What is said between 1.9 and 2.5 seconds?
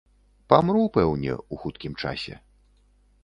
часе.